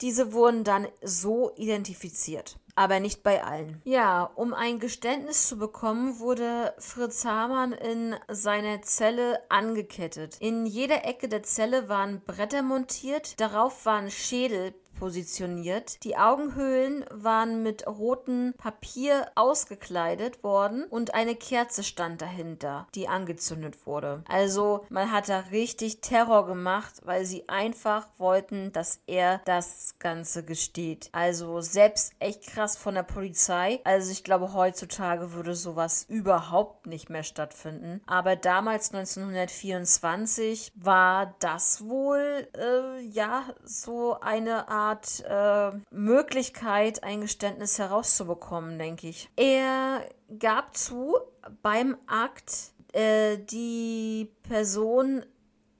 diese 0.00 0.32
wurden 0.32 0.64
dann 0.64 0.88
so 1.02 1.52
identifiziert 1.56 2.57
aber 2.78 3.00
nicht 3.00 3.24
bei 3.24 3.42
allen. 3.42 3.82
Ja, 3.84 4.22
um 4.36 4.54
ein 4.54 4.78
Geständnis 4.78 5.48
zu 5.48 5.58
bekommen, 5.58 6.20
wurde 6.20 6.74
Fritz 6.78 7.24
Hamann 7.24 7.72
in 7.72 8.14
seiner 8.28 8.82
Zelle 8.82 9.40
angekettet. 9.48 10.36
In 10.38 10.64
jeder 10.64 11.04
Ecke 11.04 11.28
der 11.28 11.42
Zelle 11.42 11.88
waren 11.88 12.20
Bretter 12.24 12.62
montiert, 12.62 13.40
darauf 13.40 13.84
waren 13.84 14.12
Schädel 14.12 14.74
positioniert. 14.98 16.02
Die 16.04 16.16
Augenhöhlen 16.16 17.04
waren 17.10 17.62
mit 17.62 17.86
rotem 17.86 18.54
Papier 18.58 19.26
ausgekleidet 19.34 20.42
worden 20.42 20.84
und 20.84 21.14
eine 21.14 21.34
Kerze 21.34 21.82
stand 21.82 22.20
dahinter, 22.20 22.86
die 22.94 23.08
angezündet 23.08 23.86
wurde. 23.86 24.22
Also 24.28 24.84
man 24.88 25.12
hat 25.12 25.28
da 25.28 25.40
richtig 25.50 26.00
Terror 26.00 26.46
gemacht, 26.46 26.94
weil 27.04 27.24
sie 27.24 27.48
einfach 27.48 28.06
wollten, 28.18 28.72
dass 28.72 29.00
er 29.06 29.40
das 29.44 29.94
Ganze 29.98 30.44
gesteht. 30.44 31.08
Also 31.12 31.60
selbst 31.60 32.12
echt 32.18 32.46
krass 32.46 32.76
von 32.76 32.94
der 32.94 33.02
Polizei. 33.02 33.80
Also 33.84 34.10
ich 34.10 34.24
glaube, 34.24 34.52
heutzutage 34.52 35.32
würde 35.32 35.54
sowas 35.54 36.06
überhaupt 36.08 36.86
nicht 36.86 37.10
mehr 37.10 37.22
stattfinden. 37.22 38.00
Aber 38.06 38.36
damals 38.36 38.92
1924 38.92 40.72
war 40.74 41.34
das 41.38 41.86
wohl 41.86 42.48
äh, 42.56 43.00
ja 43.02 43.44
so 43.64 44.18
eine 44.20 44.68
Art 44.68 44.87
Art 44.88 45.24
äh, 45.28 45.76
Möglichkeit, 45.90 47.04
ein 47.04 47.20
Geständnis 47.20 47.78
herauszubekommen, 47.78 48.78
denke 48.78 49.08
ich. 49.08 49.28
Er 49.36 50.08
gab 50.38 50.76
zu, 50.76 51.16
beim 51.62 51.96
Akt 52.06 52.72
äh, 52.92 53.38
die 53.38 54.30
Person 54.48 55.24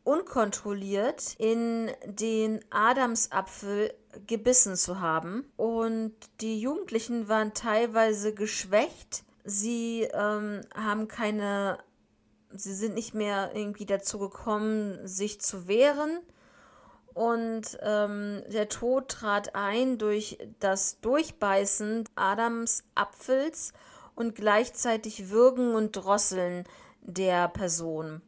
unkontrolliert 0.05 1.35
in 1.39 1.91
den 2.07 2.61
Adamsapfel 2.71 3.93
gebissen 4.27 4.77
zu 4.77 5.01
haben. 5.01 5.45
Und 5.57 6.15
die 6.41 6.61
Jugendlichen 6.61 7.29
waren 7.29 7.55
teilweise 7.55 8.35
geschwächt. 8.35 9.25
Sie 9.45 10.09
ähm, 10.13 10.63
haben 10.75 11.09
keine, 11.09 11.79
sie 12.51 12.75
sind 12.75 12.95
nicht 12.95 13.15
mehr 13.15 13.53
irgendwie 13.55 13.87
dazu 13.87 14.19
gekommen, 14.19 15.07
sich 15.07 15.41
zu 15.41 15.69
wehren 15.69 16.21
und 17.19 17.77
ähm, 17.83 18.45
der 18.47 18.69
Tod 18.69 19.09
trat 19.09 19.57
ein 19.57 19.99
durch 19.99 20.39
das 20.61 21.01
Durchbeißen 21.01 22.05
Adams 22.15 22.85
Apfels 22.95 23.73
und 24.15 24.37
gleichzeitig 24.37 25.29
Würgen 25.29 25.75
und 25.75 25.97
Drosseln 25.97 26.63
der 27.03 27.49
Person. 27.49 28.23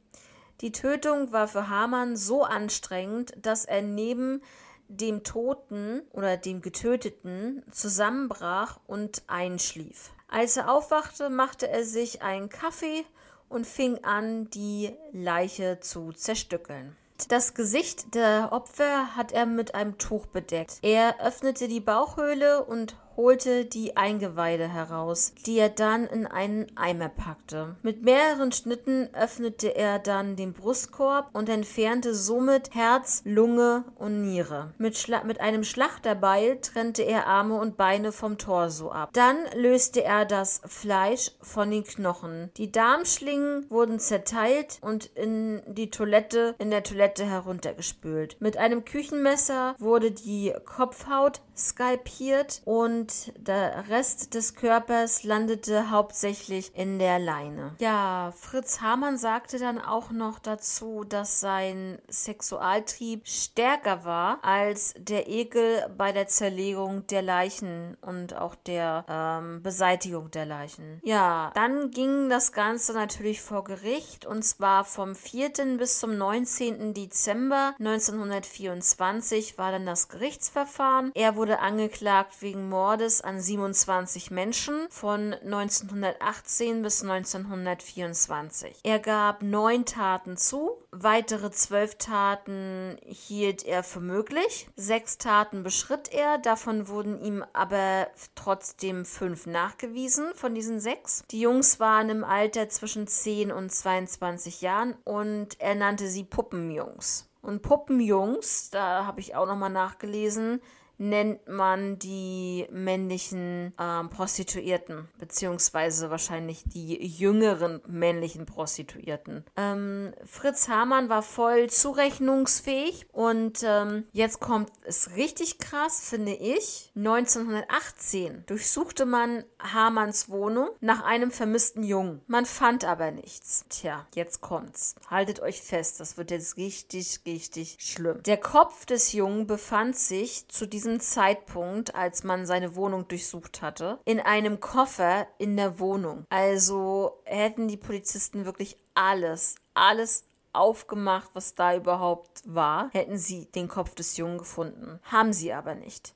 Die 0.61 0.73
Tötung 0.73 1.31
war 1.31 1.47
für 1.47 1.69
Hamann 1.69 2.17
so 2.17 2.43
anstrengend, 2.43 3.33
dass 3.41 3.65
er 3.65 3.83
neben 3.83 4.43
dem 4.89 5.23
Toten 5.23 6.03
oder 6.11 6.37
dem 6.37 6.61
Getöteten 6.61 7.63
zusammenbrach 7.71 8.81
und 8.89 9.23
einschlief. 9.29 10.11
Als 10.27 10.57
er 10.57 10.69
aufwachte, 10.69 11.31
machte 11.31 11.69
er 11.69 11.85
sich 11.85 12.23
einen 12.23 12.49
Kaffee 12.49 13.05
und 13.49 13.69
fing 13.69 14.03
an, 14.03 14.51
die 14.51 14.93
Leiche 15.13 15.79
zu 15.79 16.11
zerstückeln. 16.13 16.97
Das 17.29 17.55
Gesicht 17.55 18.15
der 18.15 18.49
Opfer 18.53 19.17
hat 19.17 19.33
er 19.33 19.47
mit 19.47 19.75
einem 19.75 19.99
Tuch 19.99 20.27
bedeckt. 20.27 20.79
Er 20.83 21.21
öffnete 21.21 21.69
die 21.69 21.81
Bauchhöhle 21.81 22.65
und 22.65 22.97
holte 23.21 23.67
die 23.67 23.99
Eingeweide 23.99 24.67
heraus, 24.67 25.35
die 25.45 25.59
er 25.59 25.69
dann 25.69 26.07
in 26.07 26.27
einen 26.27 26.75
Eimer 26.75 27.11
packte. 27.11 27.77
Mit 27.83 28.03
mehreren 28.03 28.51
Schnitten 28.51 29.11
öffnete 29.13 29.77
er 29.77 29.99
dann 29.99 30.37
den 30.37 30.55
Brustkorb 30.55 31.29
und 31.35 31.51
entfernte 31.51 32.15
somit 32.15 32.75
Herz, 32.75 33.21
Lunge 33.27 33.85
und 33.97 34.23
Niere. 34.23 34.73
Mit, 34.79 34.97
Schla 34.97 35.23
mit 35.25 35.39
einem 35.39 35.65
Schlachterbeil 35.65 36.63
trennte 36.63 37.03
er 37.03 37.27
Arme 37.27 37.61
und 37.61 37.77
Beine 37.77 38.11
vom 38.11 38.39
Torso 38.39 38.91
ab. 38.91 39.11
Dann 39.13 39.37
löste 39.55 40.03
er 40.03 40.25
das 40.25 40.63
Fleisch 40.65 41.33
von 41.43 41.71
den 41.71 41.85
Knochen. 41.85 42.51
Die 42.57 42.73
Darmschlingen 42.73 43.71
wurden 43.71 43.99
zerteilt 43.99 44.79
und 44.81 45.05
in 45.15 45.61
die 45.67 45.91
Toilette, 45.91 46.55
in 46.59 46.71
der 46.71 46.85
Toilette 46.85 47.27
heruntergespült. 47.27 48.41
Mit 48.41 48.57
einem 48.57 48.87
Küchenmesser 48.87 49.75
wurde 49.79 50.11
die 50.11 50.55
Kopfhaut 50.65 51.43
skalpiert 51.61 52.63
und 52.65 53.33
der 53.37 53.89
Rest 53.89 54.35
des 54.35 54.55
Körpers 54.55 55.25
landete 55.25 55.91
hauptsächlich 55.91 56.73
in 56.75 56.99
der 56.99 57.19
Leine. 57.19 57.75
Ja, 57.79 58.33
Fritz 58.37 58.81
Hamann 58.81 59.19
sagte 59.19 59.59
dann 59.59 59.79
auch 59.79 60.11
noch 60.11 60.39
dazu, 60.39 61.05
dass 61.05 61.41
sein 61.41 61.99
Sexualtrieb 62.09 63.27
stärker 63.27 64.05
war 64.05 64.39
als 64.43 64.95
der 64.97 65.29
Ekel 65.29 65.87
bei 65.97 66.13
der 66.13 66.27
Zerlegung 66.27 67.07
der 67.07 67.23
Leichen 67.23 67.97
und 68.01 68.35
auch 68.37 68.55
der 68.55 69.05
ähm, 69.09 69.63
Beseitigung 69.63 70.31
der 70.31 70.47
Leichen. 70.47 71.01
Ja, 71.03 71.51
dann 71.55 71.91
ging 71.91 72.29
das 72.29 72.53
Ganze 72.53 72.93
natürlich 72.93 73.41
vor 73.43 73.65
Gericht 73.65 74.27
und 74.27 74.43
zwar 74.45 74.85
vom 74.85 75.15
4. 75.15 75.51
bis 75.79 75.99
zum 75.99 76.17
19. 76.17 76.95
Dezember 76.95 77.75
1924 77.79 79.59
war 79.59 79.73
dann 79.73 79.87
das 79.87 80.09
Gerichtsverfahren. 80.09 81.13
Er 81.15 81.37
wurde 81.37 81.50
angeklagt 81.59 82.41
wegen 82.41 82.69
Mordes 82.69 83.21
an 83.21 83.41
27 83.41 84.31
Menschen 84.31 84.87
von 84.91 85.35
1918 85.35 86.83
bis 86.83 87.03
1924. 87.03 88.81
Er 88.85 88.99
gab 89.01 89.43
neun 89.43 89.85
Taten 89.85 90.37
zu, 90.37 90.79
weitere 90.93 91.51
zwölf 91.51 91.97
Taten 91.97 92.97
hielt 93.05 93.65
er 93.65 93.83
für 93.83 94.01
möglich, 94.01 94.69
sechs 94.77 95.19
Taten 95.19 95.63
beschritt 95.63 96.13
er, 96.13 96.39
davon 96.39 96.89
wurden 96.89 97.21
ihm 97.21 97.45
aber 97.53 98.09
trotzdem 98.35 99.05
fünf 99.05 99.47
nachgewiesen 99.47 100.27
von 100.35 100.55
diesen 100.55 100.81
sechs. 100.81 101.25
Die 101.31 101.41
Jungs 101.41 101.81
waren 101.81 102.11
im 102.11 102.25
Alter 102.25 102.69
zwischen 102.69 103.07
10 103.07 103.51
und 103.51 103.71
22 103.73 104.61
Jahren 104.61 104.95
und 105.05 105.61
er 105.61 105.75
nannte 105.75 106.07
sie 106.07 106.25
Puppenjungs. 106.25 107.31
Und 107.43 107.63
Puppenjungs, 107.63 108.71
da 108.71 109.07
habe 109.07 109.21
ich 109.21 109.35
auch 109.35 109.47
nochmal 109.47 109.71
nachgelesen, 109.71 110.61
nennt 111.01 111.49
man 111.49 111.99
die 111.99 112.67
männlichen 112.71 113.73
ähm, 113.81 114.11
Prostituierten, 114.11 115.09
beziehungsweise 115.19 116.11
wahrscheinlich 116.11 116.63
die 116.67 116.95
jüngeren 117.05 117.81
männlichen 117.89 118.45
Prostituierten. 118.45 119.45
Ähm, 119.57 120.13
Fritz 120.27 120.69
Hamann 120.69 121.09
war 121.09 121.23
voll 121.23 121.71
zurechnungsfähig 121.71 123.07
und 123.13 123.61
ähm, 123.65 124.05
jetzt 124.13 124.41
kommt 124.41 124.71
es 124.85 125.17
richtig 125.17 125.59
krass, 125.59 126.07
finde 126.07 126.35
ich. 126.35 126.93
1918 126.95 128.45
durchsuchte 128.47 129.07
man 129.07 129.45
Hamanns 129.59 130.29
Wohnung 130.29 130.69
nach 130.81 131.03
einem 131.03 131.31
vermissten 131.31 131.83
Jungen. 131.83 132.21
Man 132.27 132.45
fand 132.45 132.85
aber 132.85 133.11
nichts. 133.11 133.65
Tja, 133.71 134.07
jetzt 134.15 134.43
kommt's. 134.43 134.97
Haltet 135.09 135.41
euch 135.41 135.63
fest, 135.63 135.99
das 135.99 136.19
wird 136.19 136.31
jetzt 136.31 136.59
richtig, 136.59 137.21
richtig 137.25 137.79
schlimm. 137.81 138.23
Der 138.25 138.37
Kopf 138.37 138.85
des 138.85 139.15
Jungen 139.15 139.47
befand 139.47 139.97
sich 139.97 140.47
zu 140.49 140.67
diesem 140.67 140.90
diesem 140.91 141.01
Zeitpunkt, 141.01 141.95
als 141.95 142.25
man 142.25 142.47
seine 142.47 142.75
Wohnung 142.75 143.07
durchsucht 143.07 143.63
hatte, 143.63 143.99
in 144.05 144.21
einem 144.21 144.61
Koffer 144.61 145.27
in 145.39 145.57
der 145.57 145.79
Wohnung. 145.79 146.25
Also 146.31 147.21
hätten 147.25 147.69
die 147.69 147.77
Polizisten 147.77 148.45
wirklich 148.45 148.77
alles, 148.95 149.55
alles 149.75 150.25
aufgemacht, 150.53 151.31
was 151.35 151.55
da 151.55 151.77
überhaupt 151.77 152.43
war, 152.45 152.91
hätten 152.93 153.19
sie 153.19 153.47
den 153.47 153.69
Kopf 153.69 153.95
des 153.95 154.17
Jungen 154.17 154.39
gefunden. 154.39 154.99
Haben 155.05 155.33
sie 155.33 155.53
aber 155.53 155.77
nicht. 155.77 156.15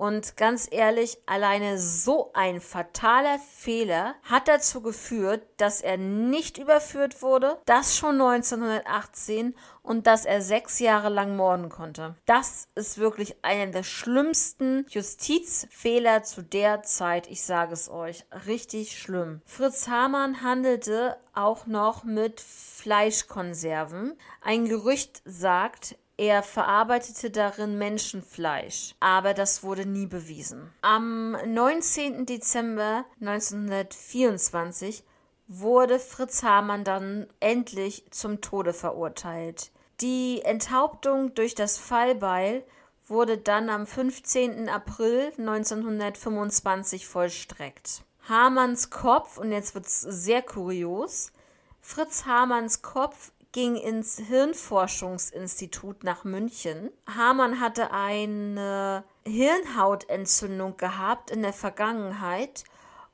Und 0.00 0.38
ganz 0.38 0.66
ehrlich, 0.70 1.18
alleine 1.26 1.78
so 1.78 2.30
ein 2.32 2.62
fataler 2.62 3.38
Fehler 3.38 4.14
hat 4.22 4.48
dazu 4.48 4.80
geführt, 4.80 5.42
dass 5.58 5.82
er 5.82 5.98
nicht 5.98 6.56
überführt 6.56 7.20
wurde, 7.20 7.58
das 7.66 7.98
schon 7.98 8.18
1918 8.18 9.54
und 9.82 10.06
dass 10.06 10.24
er 10.24 10.40
sechs 10.40 10.78
Jahre 10.78 11.10
lang 11.10 11.36
morden 11.36 11.68
konnte. 11.68 12.14
Das 12.24 12.68
ist 12.76 12.96
wirklich 12.96 13.44
einer 13.44 13.72
der 13.72 13.82
schlimmsten 13.82 14.86
Justizfehler 14.88 16.22
zu 16.22 16.40
der 16.40 16.82
Zeit. 16.82 17.26
Ich 17.26 17.42
sage 17.42 17.74
es 17.74 17.90
euch. 17.90 18.24
Richtig 18.46 18.98
schlimm. 18.98 19.42
Fritz 19.44 19.86
Hamann 19.86 20.40
handelte 20.40 21.18
auch 21.34 21.66
noch 21.66 22.04
mit 22.04 22.40
Fleischkonserven. 22.40 24.16
Ein 24.40 24.64
Gerücht 24.64 25.20
sagt, 25.26 25.96
er 26.20 26.42
verarbeitete 26.42 27.30
darin 27.30 27.78
Menschenfleisch, 27.78 28.94
aber 29.00 29.32
das 29.32 29.62
wurde 29.62 29.86
nie 29.86 30.04
bewiesen. 30.04 30.70
Am 30.82 31.32
19. 31.32 32.26
Dezember 32.26 33.06
1924 33.22 35.02
wurde 35.48 35.98
Fritz 35.98 36.42
Hamann 36.42 36.84
dann 36.84 37.26
endlich 37.40 38.04
zum 38.10 38.42
Tode 38.42 38.74
verurteilt. 38.74 39.70
Die 40.02 40.42
Enthauptung 40.44 41.34
durch 41.34 41.54
das 41.54 41.78
Fallbeil 41.78 42.64
wurde 43.06 43.38
dann 43.38 43.70
am 43.70 43.86
15. 43.86 44.68
April 44.68 45.32
1925 45.38 47.06
vollstreckt. 47.06 48.02
Hamanns 48.28 48.90
Kopf, 48.90 49.38
und 49.38 49.52
jetzt 49.52 49.74
wird 49.74 49.86
es 49.86 50.02
sehr 50.02 50.42
kurios, 50.42 51.32
Fritz 51.80 52.26
Hamanns 52.26 52.82
Kopf 52.82 53.32
ging 53.52 53.76
ins 53.76 54.18
Hirnforschungsinstitut 54.18 56.04
nach 56.04 56.24
München. 56.24 56.90
Hamann 57.06 57.60
hatte 57.60 57.92
eine 57.92 59.04
Hirnhautentzündung 59.26 60.76
gehabt 60.76 61.30
in 61.30 61.42
der 61.42 61.52
Vergangenheit 61.52 62.64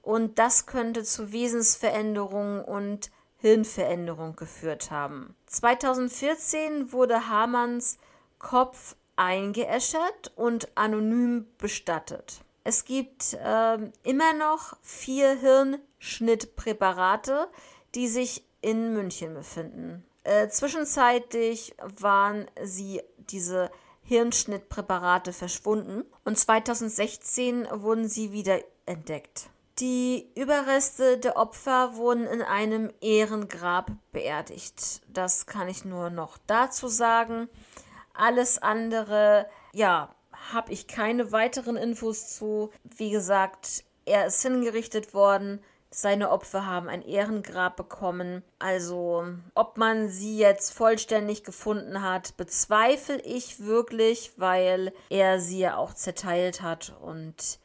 und 0.02 0.38
das 0.38 0.66
könnte 0.66 1.04
zu 1.04 1.32
Wesensveränderungen 1.32 2.62
und 2.62 3.10
Hirnveränderung 3.38 4.36
geführt 4.36 4.90
haben. 4.90 5.34
2014 5.46 6.92
wurde 6.92 7.28
Hamanns 7.28 7.98
Kopf 8.38 8.96
eingeäschert 9.16 10.32
und 10.36 10.68
anonym 10.76 11.46
bestattet. 11.58 12.42
Es 12.64 12.84
gibt 12.84 13.32
äh, 13.34 13.78
immer 14.02 14.32
noch 14.34 14.76
vier 14.82 15.38
Hirnschnittpräparate, 15.38 17.48
die 17.94 18.08
sich 18.08 18.44
in 18.60 18.92
München 18.92 19.32
befinden. 19.34 20.04
Äh, 20.26 20.48
zwischenzeitlich 20.48 21.76
waren 22.00 22.50
sie 22.60 23.00
diese 23.30 23.70
Hirnschnittpräparate 24.02 25.32
verschwunden 25.32 26.02
und 26.24 26.36
2016 26.36 27.68
wurden 27.70 28.08
sie 28.08 28.32
wieder 28.32 28.58
entdeckt. 28.86 29.50
Die 29.78 30.28
Überreste 30.34 31.18
der 31.18 31.36
Opfer 31.36 31.94
wurden 31.94 32.26
in 32.26 32.42
einem 32.42 32.92
Ehrengrab 33.00 33.92
beerdigt. 34.10 35.02
Das 35.06 35.46
kann 35.46 35.68
ich 35.68 35.84
nur 35.84 36.10
noch 36.10 36.38
dazu 36.48 36.88
sagen. 36.88 37.48
Alles 38.12 38.58
andere, 38.58 39.46
ja, 39.72 40.12
habe 40.50 40.72
ich 40.72 40.88
keine 40.88 41.30
weiteren 41.30 41.76
Infos 41.76 42.34
zu. 42.34 42.72
Wie 42.82 43.10
gesagt, 43.10 43.84
er 44.06 44.26
ist 44.26 44.42
hingerichtet 44.42 45.14
worden. 45.14 45.62
Seine 45.90 46.30
Opfer 46.30 46.66
haben 46.66 46.88
ein 46.88 47.02
Ehrengrab 47.02 47.76
bekommen. 47.76 48.42
Also, 48.58 49.24
ob 49.54 49.78
man 49.78 50.08
sie 50.08 50.36
jetzt 50.36 50.72
vollständig 50.72 51.44
gefunden 51.44 52.02
hat, 52.02 52.36
bezweifle 52.36 53.20
ich 53.22 53.64
wirklich, 53.64 54.32
weil 54.36 54.92
er 55.08 55.40
sie 55.40 55.60
ja 55.60 55.76
auch 55.76 55.94
zerteilt 55.94 56.62
hat 56.62 56.94
und 57.00 57.58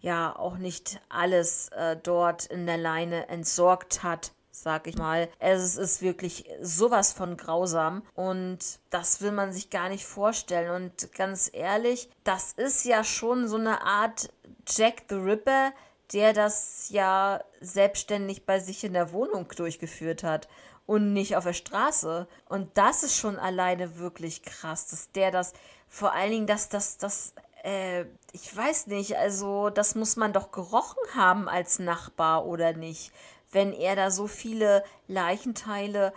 ja 0.00 0.36
auch 0.36 0.56
nicht 0.56 1.00
alles 1.08 1.68
äh, 1.68 1.96
dort 1.96 2.46
in 2.46 2.66
der 2.66 2.78
Leine 2.78 3.28
entsorgt 3.28 4.02
hat 4.02 4.32
sag 4.62 4.86
ich 4.86 4.96
mal. 4.96 5.28
Es 5.38 5.76
ist 5.76 6.00
wirklich 6.00 6.48
sowas 6.62 7.12
von 7.12 7.36
grausam 7.36 8.02
und 8.14 8.58
das 8.90 9.20
will 9.20 9.32
man 9.32 9.52
sich 9.52 9.68
gar 9.68 9.88
nicht 9.88 10.06
vorstellen. 10.06 10.70
Und 10.70 11.12
ganz 11.12 11.50
ehrlich, 11.52 12.08
das 12.24 12.52
ist 12.52 12.84
ja 12.84 13.04
schon 13.04 13.48
so 13.48 13.56
eine 13.56 13.82
Art 13.82 14.30
Jack 14.66 15.04
the 15.08 15.16
Ripper, 15.16 15.72
der 16.12 16.32
das 16.32 16.88
ja 16.90 17.42
selbstständig 17.60 18.46
bei 18.46 18.60
sich 18.60 18.84
in 18.84 18.92
der 18.92 19.12
Wohnung 19.12 19.48
durchgeführt 19.56 20.22
hat 20.22 20.48
und 20.86 21.12
nicht 21.12 21.36
auf 21.36 21.44
der 21.44 21.52
Straße. 21.52 22.28
Und 22.48 22.76
das 22.78 23.02
ist 23.02 23.16
schon 23.16 23.38
alleine 23.38 23.98
wirklich 23.98 24.42
krass, 24.42 24.86
dass 24.86 25.10
der 25.12 25.30
das, 25.30 25.52
vor 25.88 26.12
allen 26.12 26.30
Dingen, 26.30 26.46
dass 26.46 26.68
das, 26.68 26.96
das, 26.98 27.34
äh, 27.64 28.04
ich 28.32 28.56
weiß 28.56 28.86
nicht, 28.86 29.16
also 29.16 29.70
das 29.70 29.94
muss 29.94 30.16
man 30.16 30.32
doch 30.32 30.52
gerochen 30.52 31.02
haben 31.14 31.48
als 31.48 31.78
Nachbar 31.78 32.46
oder 32.46 32.72
nicht, 32.72 33.12
wenn 33.50 33.72
er 33.72 33.96
da 33.96 34.10
so 34.10 34.26
viele 34.26 34.84
Leichenteile, 35.08 36.12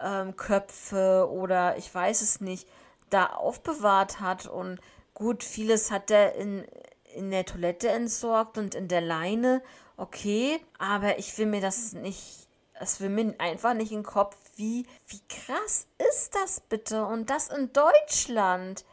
ähm, 0.00 0.36
Köpfe 0.36 1.28
oder 1.30 1.76
ich 1.78 1.94
weiß 1.94 2.22
es 2.22 2.40
nicht, 2.40 2.68
da 3.08 3.26
aufbewahrt 3.26 4.20
hat 4.20 4.46
und 4.46 4.80
gut, 5.14 5.44
vieles 5.44 5.90
hat 5.90 6.10
er 6.10 6.34
in 6.34 6.66
in 7.14 7.30
der 7.30 7.44
Toilette 7.44 7.88
entsorgt 7.88 8.58
und 8.58 8.74
in 8.74 8.88
der 8.88 9.00
Leine, 9.00 9.62
okay, 9.96 10.60
aber 10.78 11.18
ich 11.18 11.36
will 11.38 11.46
mir 11.46 11.60
das 11.60 11.92
nicht, 11.92 12.48
es 12.74 13.00
will 13.00 13.08
mir 13.08 13.34
einfach 13.38 13.74
nicht 13.74 13.92
in 13.92 13.98
den 13.98 14.06
Kopf, 14.06 14.36
wie, 14.56 14.86
wie 15.06 15.20
krass 15.28 15.86
ist 16.12 16.34
das 16.34 16.60
bitte? 16.60 17.04
Und 17.04 17.30
das 17.30 17.48
in 17.48 17.72
Deutschland. 17.72 18.84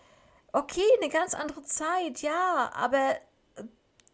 Okay, 0.52 0.86
eine 1.00 1.12
ganz 1.12 1.34
andere 1.34 1.64
Zeit, 1.64 2.22
ja, 2.22 2.72
aber 2.74 3.16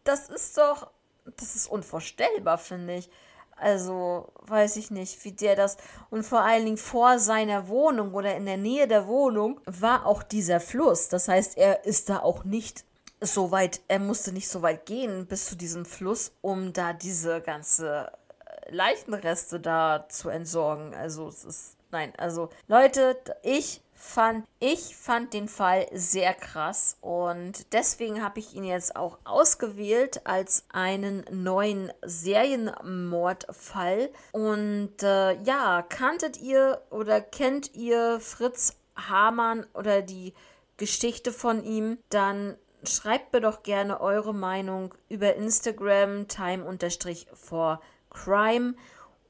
das 0.04 0.28
ist 0.28 0.56
doch, 0.58 0.90
das 1.36 1.54
ist 1.54 1.66
unvorstellbar, 1.66 2.58
finde 2.58 2.96
ich. 2.96 3.10
Also, 3.58 4.32
weiß 4.42 4.76
ich 4.76 4.90
nicht, 4.90 5.24
wie 5.24 5.32
der 5.32 5.56
das. 5.56 5.78
Und 6.10 6.24
vor 6.24 6.42
allen 6.42 6.66
Dingen 6.66 6.76
vor 6.76 7.18
seiner 7.18 7.68
Wohnung 7.68 8.12
oder 8.12 8.36
in 8.36 8.44
der 8.44 8.58
Nähe 8.58 8.86
der 8.86 9.06
Wohnung 9.06 9.60
war 9.64 10.04
auch 10.04 10.22
dieser 10.22 10.60
Fluss. 10.60 11.08
Das 11.08 11.28
heißt, 11.28 11.56
er 11.56 11.86
ist 11.86 12.10
da 12.10 12.18
auch 12.18 12.44
nicht 12.44 12.84
so 13.20 13.50
weit, 13.50 13.80
er 13.88 13.98
musste 13.98 14.32
nicht 14.32 14.48
so 14.48 14.62
weit 14.62 14.86
gehen 14.86 15.26
bis 15.26 15.46
zu 15.46 15.56
diesem 15.56 15.84
Fluss, 15.84 16.32
um 16.42 16.72
da 16.72 16.92
diese 16.92 17.40
ganze 17.40 18.12
äh, 18.44 18.74
Leichenreste 18.74 19.60
da 19.60 20.06
zu 20.08 20.28
entsorgen. 20.28 20.94
Also, 20.94 21.28
es 21.28 21.44
ist. 21.44 21.76
Nein, 21.90 22.12
also, 22.18 22.50
Leute, 22.66 23.16
ich 23.42 23.80
fand 23.96 24.46
ich 24.60 24.94
fand 24.94 25.32
den 25.32 25.48
Fall 25.48 25.86
sehr 25.92 26.34
krass 26.34 26.98
und 27.00 27.72
deswegen 27.72 28.22
habe 28.22 28.40
ich 28.40 28.54
ihn 28.54 28.64
jetzt 28.64 28.94
auch 28.94 29.18
ausgewählt 29.24 30.20
als 30.24 30.66
einen 30.72 31.24
neuen 31.30 31.92
Serienmordfall. 32.02 34.10
Und 34.32 35.02
äh, 35.02 35.32
ja, 35.42 35.82
kanntet 35.82 36.40
ihr 36.40 36.82
oder 36.90 37.20
kennt 37.20 37.74
ihr 37.74 38.20
Fritz 38.20 38.76
Hamann 38.96 39.66
oder 39.74 40.02
die 40.02 40.34
Geschichte 40.76 41.32
von 41.32 41.64
ihm? 41.64 41.98
Dann 42.10 42.56
schreibt 42.88 43.32
mir 43.32 43.40
doch 43.40 43.62
gerne 43.62 44.00
eure 44.00 44.34
Meinung 44.34 44.94
über 45.08 45.34
Instagram 45.34 46.28
time-for-crime. 46.28 48.74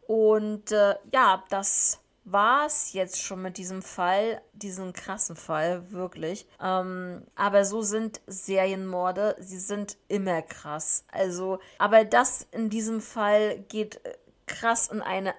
Und 0.06 0.72
äh, 0.72 0.96
ja, 1.12 1.44
das 1.50 2.00
war 2.26 2.66
es 2.66 2.92
jetzt 2.92 3.22
schon 3.22 3.40
mit 3.40 3.56
diesem 3.56 3.82
Fall, 3.82 4.42
diesen 4.52 4.92
krassen 4.92 5.36
Fall, 5.36 5.92
wirklich. 5.92 6.46
Ähm, 6.60 7.22
aber 7.36 7.64
so 7.64 7.82
sind 7.82 8.20
Serienmorde, 8.26 9.36
sie 9.38 9.60
sind 9.60 9.96
immer 10.08 10.42
krass. 10.42 11.04
Also, 11.12 11.60
aber 11.78 12.04
das 12.04 12.46
in 12.50 12.68
diesem 12.68 13.00
Fall 13.00 13.60
geht 13.68 14.04
äh, 14.04 14.16
krass 14.46 14.88
in 14.88 15.02
eine 15.02 15.34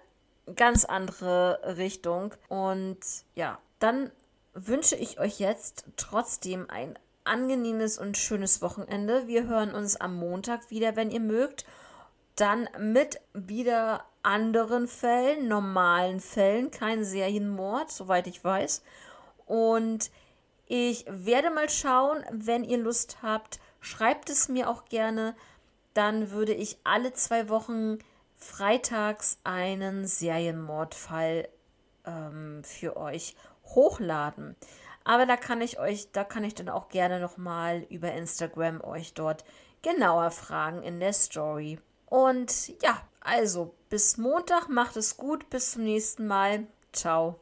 ganz 0.55 0.85
andere 0.85 1.59
Richtung. 1.77 2.33
Und 2.47 2.99
ja, 3.35 3.59
dann 3.79 4.09
wünsche 4.53 4.95
ich 4.95 5.19
euch 5.19 5.39
jetzt 5.39 5.83
trotzdem 5.97 6.69
ein 6.69 6.97
angenehmes 7.27 7.97
und 7.97 8.17
schönes 8.17 8.61
Wochenende. 8.61 9.27
Wir 9.27 9.47
hören 9.47 9.73
uns 9.73 9.95
am 9.95 10.15
Montag 10.15 10.71
wieder, 10.71 10.95
wenn 10.95 11.11
ihr 11.11 11.19
mögt. 11.19 11.65
Dann 12.35 12.69
mit 12.79 13.19
wieder 13.33 14.05
anderen 14.23 14.87
Fällen, 14.87 15.47
normalen 15.47 16.19
Fällen, 16.19 16.71
kein 16.71 17.03
Serienmord, 17.03 17.91
soweit 17.91 18.27
ich 18.27 18.43
weiß. 18.43 18.83
Und 19.45 20.11
ich 20.67 21.05
werde 21.07 21.49
mal 21.49 21.69
schauen, 21.69 22.23
wenn 22.31 22.63
ihr 22.63 22.77
Lust 22.77 23.19
habt, 23.21 23.59
schreibt 23.79 24.29
es 24.29 24.49
mir 24.49 24.69
auch 24.69 24.85
gerne. 24.85 25.35
Dann 25.93 26.31
würde 26.31 26.53
ich 26.53 26.77
alle 26.83 27.13
zwei 27.13 27.49
Wochen 27.49 27.99
freitags 28.35 29.39
einen 29.43 30.05
Serienmordfall 30.05 31.47
ähm, 32.05 32.61
für 32.63 32.97
euch 32.97 33.35
hochladen. 33.65 34.55
Aber 35.07 35.25
da 35.25 35.37
kann 35.37 35.61
ich 35.61 35.79
euch, 35.79 36.11
da 36.11 36.25
kann 36.25 36.43
ich 36.43 36.53
dann 36.53 36.67
auch 36.67 36.89
gerne 36.89 37.21
nochmal 37.21 37.85
über 37.89 38.11
Instagram 38.11 38.83
euch 38.83 39.13
dort 39.13 39.45
genauer 39.81 40.31
fragen 40.31 40.83
in 40.83 40.99
der 40.99 41.13
Story. 41.13 41.79
Und 42.07 42.73
ja, 42.83 43.01
also 43.21 43.73
bis 43.89 44.17
Montag, 44.17 44.67
macht 44.67 44.97
es 44.97 45.15
gut, 45.15 45.49
bis 45.49 45.71
zum 45.71 45.85
nächsten 45.85 46.27
Mal. 46.27 46.67
Ciao. 46.91 47.39